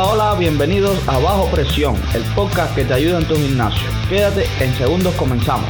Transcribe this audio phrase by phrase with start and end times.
[0.00, 3.88] Hola, hola, bienvenidos a Bajo Presión, el podcast que te ayuda en tu gimnasio.
[4.08, 5.68] Quédate, en segundos comenzamos.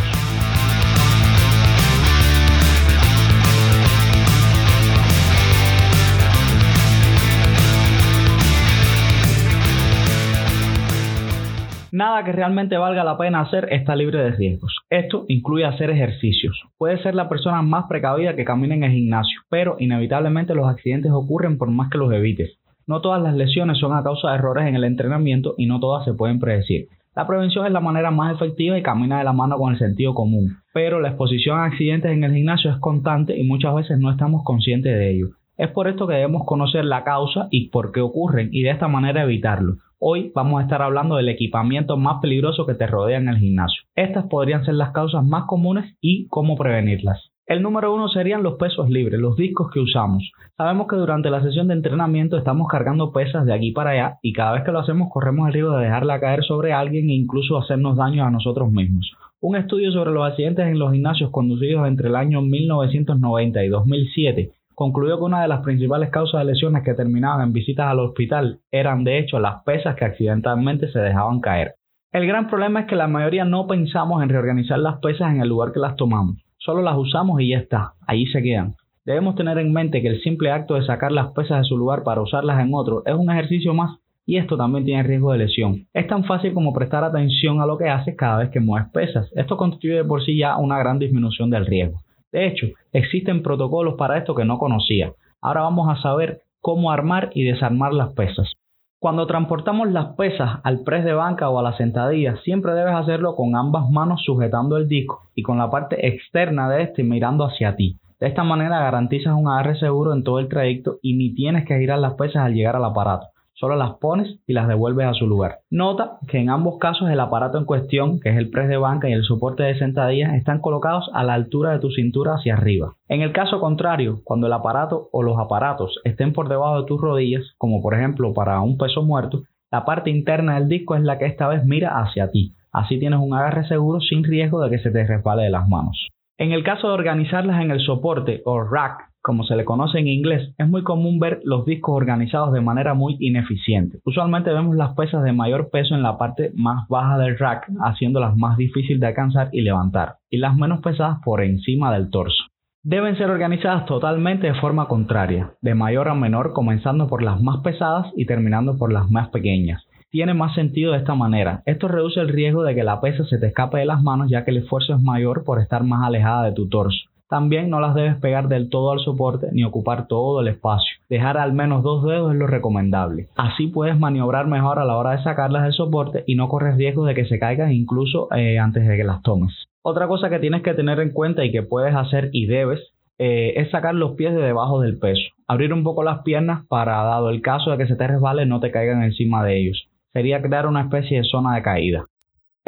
[11.90, 14.76] Nada que realmente valga la pena hacer está libre de riesgos.
[14.90, 16.62] Esto incluye hacer ejercicios.
[16.76, 21.12] Puede ser la persona más precavida que camine en el gimnasio, pero inevitablemente los accidentes
[21.12, 22.57] ocurren por más que los evites.
[22.88, 26.06] No todas las lesiones son a causa de errores en el entrenamiento y no todas
[26.06, 26.88] se pueden predecir.
[27.14, 30.14] La prevención es la manera más efectiva y camina de la mano con el sentido
[30.14, 34.10] común, pero la exposición a accidentes en el gimnasio es constante y muchas veces no
[34.10, 35.26] estamos conscientes de ello.
[35.58, 38.88] Es por esto que debemos conocer la causa y por qué ocurren y de esta
[38.88, 39.74] manera evitarlo.
[39.98, 43.82] Hoy vamos a estar hablando del equipamiento más peligroso que te rodea en el gimnasio.
[43.96, 47.32] Estas podrían ser las causas más comunes y cómo prevenirlas.
[47.48, 50.32] El número uno serían los pesos libres, los discos que usamos.
[50.58, 54.34] Sabemos que durante la sesión de entrenamiento estamos cargando pesas de aquí para allá y
[54.34, 57.56] cada vez que lo hacemos corremos el riesgo de dejarla caer sobre alguien e incluso
[57.56, 59.12] hacernos daño a nosotros mismos.
[59.40, 64.50] Un estudio sobre los accidentes en los gimnasios conducidos entre el año 1990 y 2007
[64.74, 68.60] concluyó que una de las principales causas de lesiones que terminaban en visitas al hospital
[68.70, 71.76] eran de hecho las pesas que accidentalmente se dejaban caer.
[72.12, 75.48] El gran problema es que la mayoría no pensamos en reorganizar las pesas en el
[75.48, 76.36] lugar que las tomamos,
[76.68, 78.74] solo las usamos y ya está, allí se quedan.
[79.06, 82.02] Debemos tener en mente que el simple acto de sacar las pesas de su lugar
[82.02, 85.86] para usarlas en otro es un ejercicio más y esto también tiene riesgo de lesión.
[85.94, 89.32] Es tan fácil como prestar atención a lo que haces cada vez que mueves pesas.
[89.34, 92.00] Esto constituye por sí ya una gran disminución del riesgo.
[92.32, 95.12] De hecho, existen protocolos para esto que no conocía.
[95.40, 98.52] Ahora vamos a saber cómo armar y desarmar las pesas.
[99.00, 103.36] Cuando transportamos las pesas al press de banca o a la sentadilla, siempre debes hacerlo
[103.36, 107.76] con ambas manos sujetando el disco y con la parte externa de este mirando hacia
[107.76, 107.96] ti.
[108.18, 111.78] De esta manera garantizas un agarre seguro en todo el trayecto y ni tienes que
[111.78, 115.26] girar las pesas al llegar al aparato solo las pones y las devuelves a su
[115.26, 115.58] lugar.
[115.70, 119.08] Nota que en ambos casos el aparato en cuestión, que es el press de banca
[119.08, 122.94] y el soporte de sentadillas, están colocados a la altura de tu cintura hacia arriba.
[123.08, 127.00] En el caso contrario, cuando el aparato o los aparatos estén por debajo de tus
[127.00, 131.18] rodillas, como por ejemplo para un peso muerto, la parte interna del disco es la
[131.18, 132.54] que esta vez mira hacia ti.
[132.72, 136.08] Así tienes un agarre seguro sin riesgo de que se te resbale de las manos.
[136.38, 140.08] En el caso de organizarlas en el soporte o rack como se le conoce en
[140.08, 143.98] inglés, es muy común ver los discos organizados de manera muy ineficiente.
[144.06, 148.38] Usualmente vemos las pesas de mayor peso en la parte más baja del rack, haciéndolas
[148.38, 152.42] más difíciles de alcanzar y levantar, y las menos pesadas por encima del torso.
[152.82, 157.60] Deben ser organizadas totalmente de forma contraria, de mayor a menor, comenzando por las más
[157.60, 159.84] pesadas y terminando por las más pequeñas.
[160.08, 161.62] Tiene más sentido de esta manera.
[161.66, 164.46] Esto reduce el riesgo de que la pesa se te escape de las manos ya
[164.46, 167.10] que el esfuerzo es mayor por estar más alejada de tu torso.
[167.28, 170.96] También no las debes pegar del todo al soporte ni ocupar todo el espacio.
[171.10, 173.26] Dejar al menos dos dedos es lo recomendable.
[173.36, 177.04] Así puedes maniobrar mejor a la hora de sacarlas del soporte y no corres riesgo
[177.04, 179.52] de que se caigan incluso eh, antes de que las tomes.
[179.82, 182.80] Otra cosa que tienes que tener en cuenta y que puedes hacer y debes
[183.18, 185.22] eh, es sacar los pies de debajo del peso.
[185.46, 188.60] Abrir un poco las piernas para, dado el caso de que se te resbale, no
[188.60, 189.88] te caigan encima de ellos.
[190.14, 192.06] Sería crear una especie de zona de caída.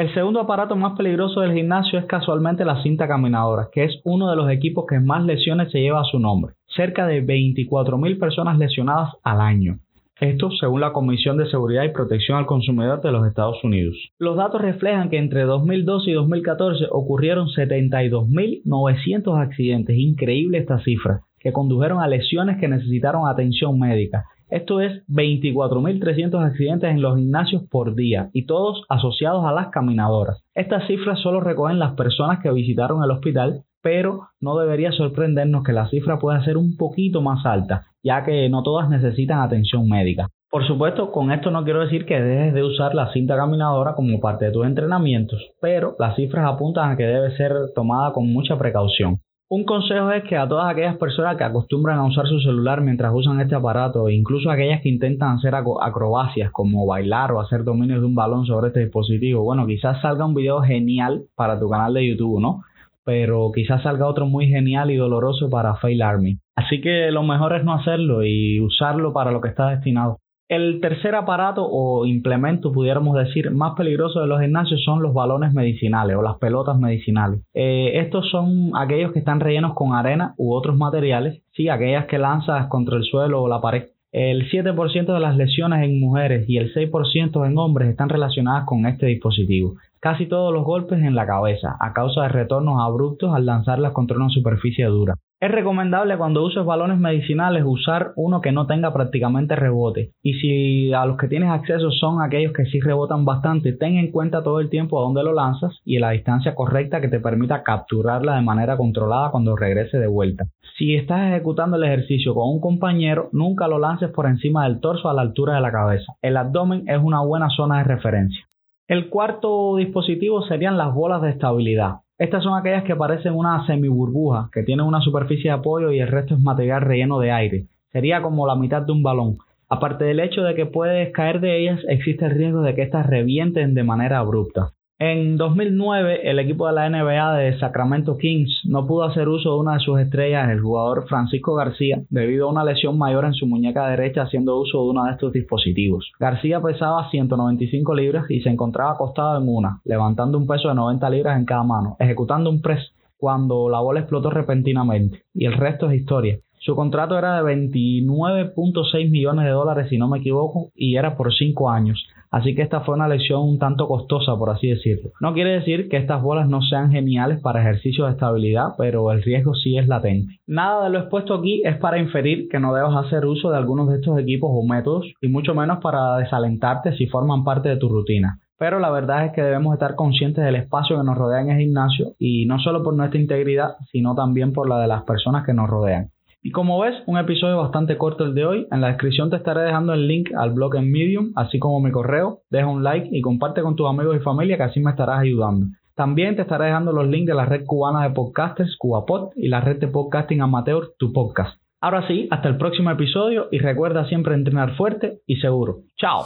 [0.01, 4.31] El segundo aparato más peligroso del gimnasio es casualmente la cinta caminadora, que es uno
[4.31, 6.55] de los equipos que más lesiones se lleva a su nombre.
[6.75, 9.77] Cerca de 24.000 personas lesionadas al año.
[10.19, 13.95] Esto según la Comisión de Seguridad y Protección al Consumidor de los Estados Unidos.
[14.17, 21.53] Los datos reflejan que entre 2012 y 2014 ocurrieron 72.900 accidentes, increíble esta cifra, que
[21.53, 27.95] condujeron a lesiones que necesitaron atención médica esto es 24.300 accidentes en los gimnasios por
[27.95, 30.43] día y todos asociados a las caminadoras.
[30.53, 35.71] Estas cifras solo recogen las personas que visitaron el hospital, pero no debería sorprendernos que
[35.71, 40.27] la cifra pueda ser un poquito más alta, ya que no todas necesitan atención médica.
[40.49, 44.19] Por supuesto, con esto no quiero decir que dejes de usar la cinta caminadora como
[44.19, 48.57] parte de tus entrenamientos, pero las cifras apuntan a que debe ser tomada con mucha
[48.57, 49.21] precaución.
[49.53, 53.11] Un consejo es que a todas aquellas personas que acostumbran a usar su celular mientras
[53.13, 58.05] usan este aparato, incluso aquellas que intentan hacer acrobacias como bailar o hacer dominios de
[58.05, 62.07] un balón sobre este dispositivo, bueno, quizás salga un video genial para tu canal de
[62.07, 62.61] YouTube, ¿no?
[63.03, 66.37] Pero quizás salga otro muy genial y doloroso para Fail Army.
[66.55, 70.19] Así que lo mejor es no hacerlo y usarlo para lo que está destinado.
[70.51, 75.53] El tercer aparato o implemento, pudiéramos decir, más peligroso de los gimnasios son los balones
[75.53, 77.39] medicinales o las pelotas medicinales.
[77.53, 82.17] Eh, estos son aquellos que están rellenos con arena u otros materiales, sí, aquellas que
[82.17, 83.91] lanzas contra el suelo o la pared.
[84.11, 88.85] El 7% de las lesiones en mujeres y el 6% en hombres están relacionadas con
[88.87, 89.75] este dispositivo.
[90.01, 94.17] Casi todos los golpes en la cabeza, a causa de retornos abruptos al lanzarlas contra
[94.17, 95.15] una superficie dura.
[95.41, 100.11] Es recomendable cuando uses balones medicinales usar uno que no tenga prácticamente rebote.
[100.21, 104.11] Y si a los que tienes acceso son aquellos que sí rebotan bastante, ten en
[104.11, 107.63] cuenta todo el tiempo a dónde lo lanzas y la distancia correcta que te permita
[107.63, 110.45] capturarla de manera controlada cuando regrese de vuelta.
[110.77, 115.09] Si estás ejecutando el ejercicio con un compañero, nunca lo lances por encima del torso
[115.09, 116.13] a la altura de la cabeza.
[116.21, 118.45] El abdomen es una buena zona de referencia.
[118.87, 122.01] El cuarto dispositivo serían las bolas de estabilidad.
[122.21, 126.07] Estas son aquellas que parecen una semiburbuja, que tienen una superficie de apoyo y el
[126.07, 127.65] resto es material relleno de aire.
[127.91, 129.39] Sería como la mitad de un balón.
[129.67, 133.07] Aparte del hecho de que puedes caer de ellas, existe el riesgo de que éstas
[133.07, 134.69] revienten de manera abrupta.
[135.03, 139.59] En 2009, el equipo de la NBA de Sacramento Kings no pudo hacer uso de
[139.59, 143.47] una de sus estrellas, el jugador Francisco García, debido a una lesión mayor en su
[143.47, 146.11] muñeca derecha haciendo uso de uno de estos dispositivos.
[146.19, 151.09] García pesaba 195 libras y se encontraba acostado en una, levantando un peso de 90
[151.09, 155.23] libras en cada mano, ejecutando un press cuando la bola explotó repentinamente.
[155.33, 156.37] Y el resto es historia.
[156.59, 161.33] Su contrato era de 29.6 millones de dólares, si no me equivoco, y era por
[161.33, 162.05] 5 años.
[162.31, 165.11] Así que esta fue una lección un tanto costosa, por así decirlo.
[165.19, 169.21] No quiere decir que estas bolas no sean geniales para ejercicios de estabilidad, pero el
[169.21, 170.39] riesgo sí es latente.
[170.47, 173.89] Nada de lo expuesto aquí es para inferir que no debas hacer uso de algunos
[173.89, 177.89] de estos equipos o métodos, y mucho menos para desalentarte si forman parte de tu
[177.89, 181.49] rutina pero la verdad es que debemos estar conscientes del espacio que nos rodea en
[181.49, 185.43] el gimnasio y no solo por nuestra integridad, sino también por la de las personas
[185.47, 186.11] que nos rodean.
[186.43, 188.67] Y como ves, un episodio bastante corto el de hoy.
[188.71, 191.91] En la descripción te estaré dejando el link al blog en Medium, así como mi
[191.91, 192.39] correo.
[192.49, 195.67] Deja un like y comparte con tus amigos y familia que así me estarás ayudando.
[195.95, 199.61] También te estaré dejando los links de la red cubana de podcasters, CubaPod, y la
[199.61, 201.61] red de podcasting amateur, Tu Podcast.
[201.79, 205.81] Ahora sí, hasta el próximo episodio y recuerda siempre entrenar fuerte y seguro.
[205.97, 206.21] ¡Chao!